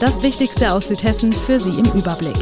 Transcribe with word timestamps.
Das 0.00 0.22
Wichtigste 0.22 0.72
aus 0.72 0.86
Südhessen 0.86 1.32
für 1.32 1.58
Sie 1.58 1.70
im 1.70 1.86
Überblick. 1.86 2.36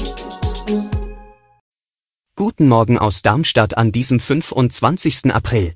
Guten 2.37 2.69
Morgen 2.69 2.99
aus 2.99 3.23
Darmstadt 3.23 3.79
an 3.79 3.93
diesem 3.93 4.21
25. 4.21 5.33
April. 5.33 5.75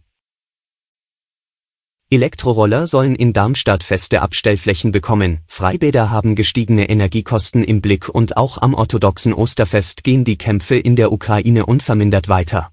Elektroroller 2.11 2.87
sollen 2.87 3.15
in 3.15 3.33
Darmstadt 3.33 3.83
feste 3.83 4.21
Abstellflächen 4.21 4.93
bekommen, 4.93 5.41
Freibäder 5.47 6.11
haben 6.11 6.35
gestiegene 6.35 6.91
Energiekosten 6.91 7.65
im 7.65 7.81
Blick 7.81 8.11
und 8.11 8.37
auch 8.37 8.59
am 8.59 8.75
orthodoxen 8.75 9.33
Osterfest 9.33 10.05
gehen 10.05 10.25
die 10.25 10.37
Kämpfe 10.37 10.77
in 10.77 10.97
der 10.97 11.11
Ukraine 11.13 11.65
unvermindert 11.65 12.29
weiter. 12.29 12.73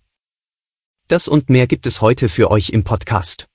Das 1.08 1.30
und 1.30 1.49
mehr 1.49 1.67
gibt 1.67 1.88
es 1.88 2.02
heute 2.02 2.27
für 2.27 2.52
euch 2.52 2.71
im 2.71 2.83
Podcast. 2.83 3.47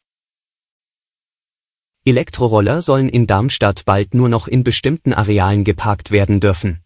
Elektroroller 2.05 2.83
sollen 2.83 3.09
in 3.09 3.29
Darmstadt 3.29 3.85
bald 3.85 4.13
nur 4.13 4.29
noch 4.29 4.49
in 4.49 4.65
bestimmten 4.65 5.13
Arealen 5.13 5.63
geparkt 5.63 6.11
werden 6.11 6.41
dürfen. 6.41 6.83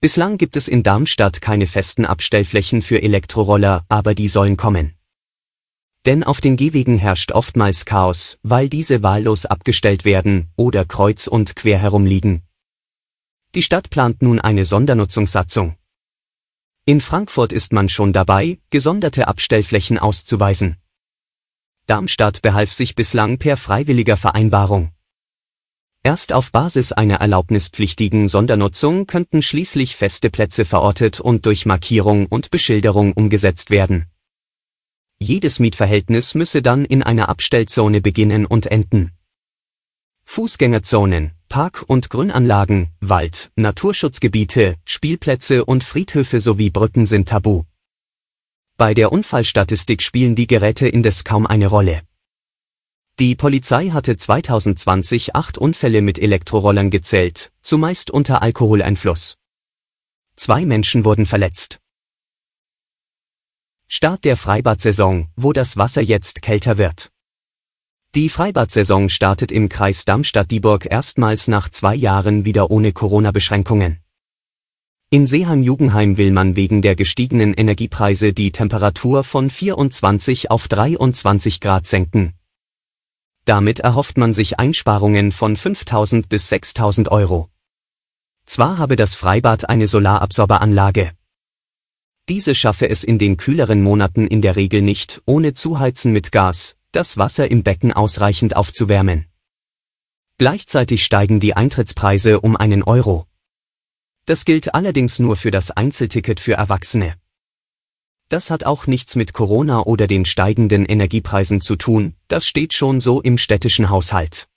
Bislang 0.00 0.36
gibt 0.36 0.56
es 0.56 0.66
in 0.66 0.82
Darmstadt 0.82 1.40
keine 1.40 1.68
festen 1.68 2.04
Abstellflächen 2.04 2.82
für 2.82 3.00
Elektroroller, 3.02 3.84
aber 3.88 4.16
die 4.16 4.26
sollen 4.26 4.56
kommen. 4.56 4.94
Denn 6.06 6.24
auf 6.24 6.40
den 6.40 6.56
Gehwegen 6.56 6.98
herrscht 6.98 7.30
oftmals 7.30 7.84
Chaos, 7.84 8.38
weil 8.42 8.68
diese 8.68 9.04
wahllos 9.04 9.46
abgestellt 9.46 10.04
werden 10.04 10.48
oder 10.56 10.84
kreuz 10.84 11.28
und 11.28 11.54
quer 11.54 11.78
herumliegen. 11.78 12.42
Die 13.54 13.62
Stadt 13.62 13.90
plant 13.90 14.22
nun 14.22 14.40
eine 14.40 14.64
Sondernutzungssatzung. 14.64 15.76
In 16.84 17.00
Frankfurt 17.00 17.52
ist 17.52 17.72
man 17.72 17.88
schon 17.88 18.12
dabei, 18.12 18.58
gesonderte 18.70 19.28
Abstellflächen 19.28 19.98
auszuweisen. 19.98 20.79
Darmstadt 21.90 22.40
behalf 22.40 22.72
sich 22.72 22.94
bislang 22.94 23.38
per 23.38 23.56
freiwilliger 23.56 24.16
Vereinbarung. 24.16 24.92
Erst 26.04 26.32
auf 26.32 26.52
Basis 26.52 26.92
einer 26.92 27.16
erlaubnispflichtigen 27.16 28.28
Sondernutzung 28.28 29.08
könnten 29.08 29.42
schließlich 29.42 29.96
feste 29.96 30.30
Plätze 30.30 30.64
verortet 30.64 31.18
und 31.18 31.46
durch 31.46 31.66
Markierung 31.66 32.26
und 32.26 32.52
Beschilderung 32.52 33.12
umgesetzt 33.12 33.70
werden. 33.70 34.06
Jedes 35.18 35.58
Mietverhältnis 35.58 36.36
müsse 36.36 36.62
dann 36.62 36.84
in 36.84 37.02
einer 37.02 37.28
Abstellzone 37.28 38.00
beginnen 38.00 38.46
und 38.46 38.66
enden. 38.66 39.10
Fußgängerzonen, 40.26 41.32
Park- 41.48 41.84
und 41.88 42.08
Grünanlagen, 42.08 42.90
Wald, 43.00 43.50
Naturschutzgebiete, 43.56 44.76
Spielplätze 44.84 45.64
und 45.64 45.82
Friedhöfe 45.82 46.38
sowie 46.38 46.70
Brücken 46.70 47.04
sind 47.04 47.30
tabu. 47.30 47.64
Bei 48.80 48.94
der 48.94 49.12
Unfallstatistik 49.12 50.00
spielen 50.00 50.34
die 50.34 50.46
Geräte 50.46 50.88
indes 50.88 51.24
kaum 51.24 51.46
eine 51.46 51.66
Rolle. 51.66 52.00
Die 53.18 53.34
Polizei 53.34 53.90
hatte 53.90 54.16
2020 54.16 55.36
acht 55.36 55.58
Unfälle 55.58 56.00
mit 56.00 56.18
Elektrorollern 56.18 56.88
gezählt, 56.88 57.52
zumeist 57.60 58.10
unter 58.10 58.40
Alkoholeinfluss. 58.40 59.34
Zwei 60.34 60.64
Menschen 60.64 61.04
wurden 61.04 61.26
verletzt. 61.26 61.78
Start 63.86 64.24
der 64.24 64.38
Freibadsaison, 64.38 65.28
wo 65.36 65.52
das 65.52 65.76
Wasser 65.76 66.00
jetzt 66.00 66.40
kälter 66.40 66.78
wird. 66.78 67.10
Die 68.14 68.30
Freibadsaison 68.30 69.10
startet 69.10 69.52
im 69.52 69.68
Kreis 69.68 70.06
Darmstadt-Dieburg 70.06 70.90
erstmals 70.90 71.48
nach 71.48 71.68
zwei 71.68 71.94
Jahren 71.94 72.46
wieder 72.46 72.70
ohne 72.70 72.94
Corona-Beschränkungen. 72.94 74.00
In 75.12 75.26
Seeheim-Jugendheim 75.26 76.18
will 76.18 76.30
man 76.30 76.54
wegen 76.54 76.82
der 76.82 76.94
gestiegenen 76.94 77.52
Energiepreise 77.52 78.32
die 78.32 78.52
Temperatur 78.52 79.24
von 79.24 79.50
24 79.50 80.52
auf 80.52 80.68
23 80.68 81.58
Grad 81.58 81.84
senken. 81.84 82.34
Damit 83.44 83.80
erhofft 83.80 84.18
man 84.18 84.32
sich 84.32 84.60
Einsparungen 84.60 85.32
von 85.32 85.56
5000 85.56 86.28
bis 86.28 86.48
6000 86.50 87.10
Euro. 87.10 87.50
Zwar 88.46 88.78
habe 88.78 88.94
das 88.94 89.16
Freibad 89.16 89.68
eine 89.68 89.88
Solarabsorberanlage. 89.88 91.10
Diese 92.28 92.54
schaffe 92.54 92.88
es 92.88 93.02
in 93.02 93.18
den 93.18 93.36
kühleren 93.36 93.82
Monaten 93.82 94.28
in 94.28 94.42
der 94.42 94.54
Regel 94.54 94.80
nicht, 94.80 95.22
ohne 95.26 95.54
Zuheizen 95.54 96.12
mit 96.12 96.30
Gas, 96.30 96.76
das 96.92 97.16
Wasser 97.16 97.50
im 97.50 97.64
Becken 97.64 97.92
ausreichend 97.92 98.54
aufzuwärmen. 98.54 99.26
Gleichzeitig 100.38 101.04
steigen 101.04 101.40
die 101.40 101.56
Eintrittspreise 101.56 102.40
um 102.40 102.54
einen 102.56 102.84
Euro. 102.84 103.26
Das 104.30 104.44
gilt 104.44 104.76
allerdings 104.76 105.18
nur 105.18 105.34
für 105.34 105.50
das 105.50 105.72
Einzelticket 105.72 106.38
für 106.38 106.52
Erwachsene. 106.52 107.16
Das 108.28 108.52
hat 108.52 108.62
auch 108.62 108.86
nichts 108.86 109.16
mit 109.16 109.32
Corona 109.32 109.80
oder 109.80 110.06
den 110.06 110.24
steigenden 110.24 110.86
Energiepreisen 110.86 111.60
zu 111.60 111.74
tun, 111.74 112.14
das 112.28 112.46
steht 112.46 112.72
schon 112.72 113.00
so 113.00 113.20
im 113.20 113.38
städtischen 113.38 113.90
Haushalt. 113.90 114.48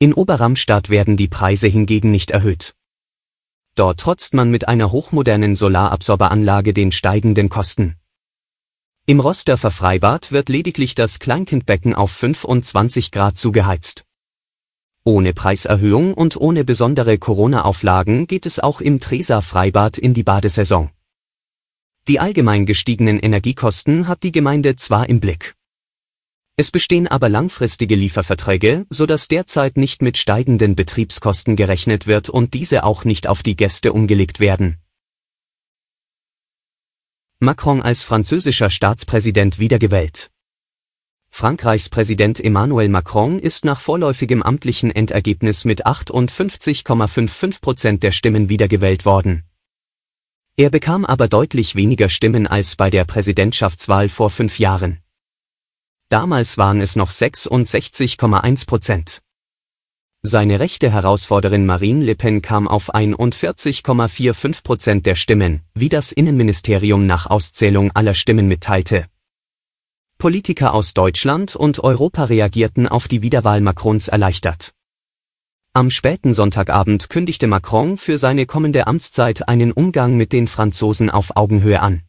In 0.00 0.12
Oberramstadt 0.12 0.90
werden 0.90 1.16
die 1.16 1.28
Preise 1.28 1.68
hingegen 1.68 2.10
nicht 2.10 2.32
erhöht. 2.32 2.74
Dort 3.76 4.00
trotzt 4.00 4.34
man 4.34 4.50
mit 4.50 4.66
einer 4.66 4.90
hochmodernen 4.90 5.54
Solarabsorberanlage 5.54 6.74
den 6.74 6.90
steigenden 6.90 7.48
Kosten. 7.50 7.94
Im 9.06 9.20
Rosdorfer 9.20 9.70
Freibad 9.70 10.32
wird 10.32 10.48
lediglich 10.48 10.96
das 10.96 11.20
Kleinkindbecken 11.20 11.94
auf 11.94 12.10
25 12.10 13.12
Grad 13.12 13.38
zugeheizt. 13.38 14.04
Ohne 15.04 15.32
Preiserhöhung 15.32 16.14
und 16.14 16.36
ohne 16.36 16.64
besondere 16.64 17.18
Corona-Auflagen 17.18 18.26
geht 18.26 18.46
es 18.46 18.60
auch 18.60 18.80
im 18.80 19.00
Tresa 19.00 19.40
Freibad 19.40 19.98
in 19.98 20.14
die 20.14 20.22
Badesaison. 20.22 20.90
Die 22.08 22.20
allgemein 22.20 22.66
gestiegenen 22.66 23.18
Energiekosten 23.18 24.08
hat 24.08 24.22
die 24.22 24.32
Gemeinde 24.32 24.76
zwar 24.76 25.08
im 25.08 25.20
Blick. 25.20 25.54
Es 26.56 26.70
bestehen 26.70 27.08
aber 27.08 27.28
langfristige 27.28 27.96
Lieferverträge, 27.96 28.86
so 28.90 29.06
dass 29.06 29.28
derzeit 29.28 29.76
nicht 29.76 30.02
mit 30.02 30.18
steigenden 30.18 30.76
Betriebskosten 30.76 31.56
gerechnet 31.56 32.06
wird 32.06 32.28
und 32.28 32.54
diese 32.54 32.84
auch 32.84 33.04
nicht 33.04 33.26
auf 33.26 33.42
die 33.42 33.56
Gäste 33.56 33.92
umgelegt 33.92 34.38
werden. 34.38 34.78
Macron 37.38 37.82
als 37.82 38.04
französischer 38.04 38.70
Staatspräsident 38.70 39.58
wiedergewählt. 39.58 40.31
Frankreichs 41.34 41.88
Präsident 41.88 42.44
Emmanuel 42.44 42.90
Macron 42.90 43.38
ist 43.38 43.64
nach 43.64 43.80
vorläufigem 43.80 44.42
amtlichen 44.42 44.90
Endergebnis 44.90 45.64
mit 45.64 45.86
58,55 45.86 47.62
Prozent 47.62 48.02
der 48.02 48.12
Stimmen 48.12 48.50
wiedergewählt 48.50 49.06
worden. 49.06 49.44
Er 50.58 50.68
bekam 50.68 51.06
aber 51.06 51.28
deutlich 51.28 51.74
weniger 51.74 52.10
Stimmen 52.10 52.46
als 52.46 52.76
bei 52.76 52.90
der 52.90 53.06
Präsidentschaftswahl 53.06 54.10
vor 54.10 54.28
fünf 54.28 54.58
Jahren. 54.58 54.98
Damals 56.10 56.58
waren 56.58 56.82
es 56.82 56.96
noch 56.96 57.10
66,1 57.10 58.66
Prozent. 58.66 59.22
Seine 60.20 60.60
rechte 60.60 60.92
Herausforderin 60.92 61.64
Marine 61.64 62.04
Le 62.04 62.14
Pen 62.14 62.42
kam 62.42 62.68
auf 62.68 62.94
41,45 62.94 64.62
Prozent 64.62 65.06
der 65.06 65.16
Stimmen, 65.16 65.62
wie 65.72 65.88
das 65.88 66.12
Innenministerium 66.12 67.06
nach 67.06 67.26
Auszählung 67.26 67.90
aller 67.92 68.14
Stimmen 68.14 68.48
mitteilte. 68.48 69.06
Politiker 70.22 70.72
aus 70.72 70.94
Deutschland 70.94 71.56
und 71.56 71.80
Europa 71.82 72.22
reagierten 72.22 72.86
auf 72.86 73.08
die 73.08 73.22
Wiederwahl 73.22 73.60
Macrons 73.60 74.06
erleichtert. 74.06 74.72
Am 75.72 75.90
späten 75.90 76.32
Sonntagabend 76.32 77.08
kündigte 77.10 77.48
Macron 77.48 77.98
für 77.98 78.18
seine 78.18 78.46
kommende 78.46 78.86
Amtszeit 78.86 79.48
einen 79.48 79.72
Umgang 79.72 80.16
mit 80.16 80.32
den 80.32 80.46
Franzosen 80.46 81.10
auf 81.10 81.36
Augenhöhe 81.36 81.80
an. 81.80 82.02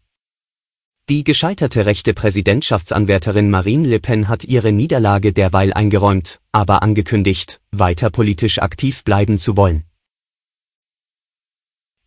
Die 1.09 1.23
gescheiterte 1.23 1.87
rechte 1.87 2.13
Präsidentschaftsanwärterin 2.13 3.49
Marine 3.49 3.87
Le 3.87 3.99
Pen 3.99 4.27
hat 4.27 4.43
ihre 4.43 4.71
Niederlage 4.71 5.33
derweil 5.33 5.73
eingeräumt, 5.73 6.39
aber 6.51 6.83
angekündigt, 6.83 7.61
weiter 7.71 8.11
politisch 8.11 8.59
aktiv 8.59 9.03
bleiben 9.03 9.39
zu 9.39 9.57
wollen. 9.57 9.85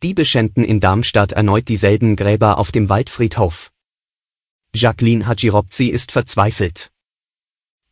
Die 0.05 0.15
beschänden 0.15 0.63
in 0.63 0.79
Darmstadt 0.79 1.33
erneut 1.33 1.67
dieselben 1.67 2.15
Gräber 2.15 2.59
auf 2.59 2.71
dem 2.71 2.89
Waldfriedhof. 2.89 3.73
Jacqueline 4.77 5.27
Hagirobzi 5.27 5.87
ist 5.87 6.13
verzweifelt. 6.13 6.91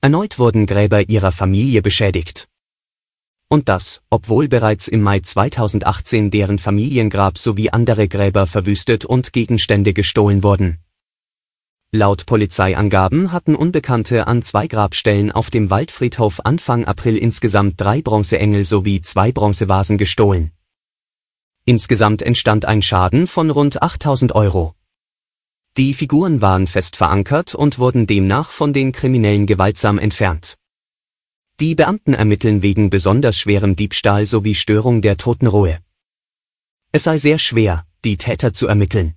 Erneut 0.02 0.38
wurden 0.38 0.66
Gräber 0.66 1.08
ihrer 1.08 1.32
Familie 1.32 1.80
beschädigt. 1.80 2.46
Und 3.48 3.70
das, 3.70 4.02
obwohl 4.10 4.48
bereits 4.48 4.86
im 4.86 5.00
Mai 5.00 5.20
2018 5.20 6.30
deren 6.30 6.58
Familiengrab 6.58 7.38
sowie 7.38 7.70
andere 7.70 8.06
Gräber 8.06 8.46
verwüstet 8.46 9.06
und 9.06 9.32
Gegenstände 9.32 9.94
gestohlen 9.94 10.42
wurden. 10.42 10.78
Laut 11.90 12.26
Polizeiangaben 12.26 13.32
hatten 13.32 13.54
Unbekannte 13.54 14.26
an 14.26 14.42
zwei 14.42 14.66
Grabstellen 14.66 15.32
auf 15.32 15.48
dem 15.48 15.70
Waldfriedhof 15.70 16.40
Anfang 16.44 16.84
April 16.84 17.16
insgesamt 17.16 17.80
drei 17.80 18.02
Bronzeengel 18.02 18.64
sowie 18.64 19.00
zwei 19.00 19.32
Bronzevasen 19.32 19.96
gestohlen. 19.96 20.50
Insgesamt 21.64 22.20
entstand 22.20 22.66
ein 22.66 22.82
Schaden 22.82 23.26
von 23.26 23.48
rund 23.48 23.82
8000 23.82 24.34
Euro. 24.34 24.74
Die 25.76 25.92
Figuren 25.92 26.40
waren 26.40 26.68
fest 26.68 26.94
verankert 26.94 27.56
und 27.56 27.80
wurden 27.80 28.06
demnach 28.06 28.50
von 28.50 28.72
den 28.72 28.92
Kriminellen 28.92 29.44
gewaltsam 29.44 29.98
entfernt. 29.98 30.56
Die 31.58 31.74
Beamten 31.74 32.14
ermitteln 32.14 32.62
wegen 32.62 32.90
besonders 32.90 33.36
schwerem 33.36 33.74
Diebstahl 33.74 34.26
sowie 34.26 34.54
Störung 34.54 35.02
der 35.02 35.16
Totenruhe. 35.16 35.80
Es 36.92 37.02
sei 37.02 37.18
sehr 37.18 37.40
schwer, 37.40 37.86
die 38.04 38.16
Täter 38.16 38.52
zu 38.52 38.68
ermitteln. 38.68 39.16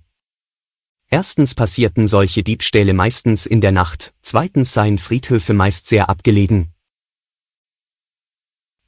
Erstens 1.08 1.54
passierten 1.54 2.08
solche 2.08 2.42
Diebstähle 2.42 2.92
meistens 2.92 3.46
in 3.46 3.60
der 3.60 3.72
Nacht, 3.72 4.12
zweitens 4.20 4.74
seien 4.74 4.98
Friedhöfe 4.98 5.54
meist 5.54 5.86
sehr 5.86 6.08
abgelegen. 6.08 6.74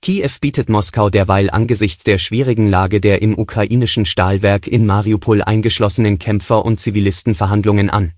Kiew 0.00 0.30
bietet 0.40 0.70
Moskau 0.70 1.10
derweil 1.10 1.50
angesichts 1.50 2.04
der 2.04 2.16
schwierigen 2.16 2.70
Lage 2.70 3.02
der 3.02 3.20
im 3.20 3.38
ukrainischen 3.38 4.06
Stahlwerk 4.06 4.66
in 4.66 4.86
Mariupol 4.86 5.42
eingeschlossenen 5.42 6.18
Kämpfer 6.18 6.64
und 6.64 6.80
Zivilisten 6.80 7.34
Verhandlungen 7.34 7.90
an. 7.90 8.14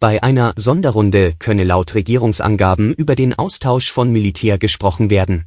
Bei 0.00 0.22
einer 0.22 0.54
Sonderrunde 0.56 1.34
könne 1.38 1.62
laut 1.62 1.94
Regierungsangaben 1.94 2.94
über 2.94 3.14
den 3.14 3.34
Austausch 3.34 3.92
von 3.92 4.10
Militär 4.10 4.56
gesprochen 4.56 5.10
werden. 5.10 5.44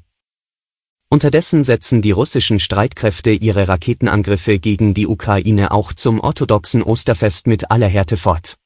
Unterdessen 1.09 1.63
setzen 1.63 2.03
die 2.03 2.11
russischen 2.11 2.59
Streitkräfte 2.59 3.31
ihre 3.31 3.67
Raketenangriffe 3.67 4.59
gegen 4.59 4.93
die 4.93 5.07
Ukraine 5.07 5.71
auch 5.71 5.91
zum 5.91 6.19
orthodoxen 6.19 6.83
Osterfest 6.83 7.47
mit 7.47 7.71
aller 7.71 7.87
Härte 7.87 8.15
fort. 8.15 8.57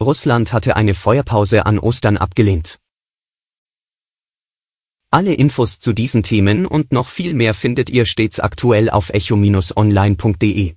Russland 0.00 0.52
hatte 0.52 0.76
eine 0.76 0.94
Feuerpause 0.94 1.66
an 1.66 1.80
Ostern 1.80 2.16
abgelehnt. 2.16 2.78
Alle 5.10 5.34
Infos 5.34 5.80
zu 5.80 5.92
diesen 5.92 6.22
Themen 6.22 6.66
und 6.66 6.92
noch 6.92 7.08
viel 7.08 7.34
mehr 7.34 7.54
findet 7.54 7.90
ihr 7.90 8.06
stets 8.06 8.38
aktuell 8.38 8.90
auf 8.90 9.10
echo-online.de. 9.10 10.76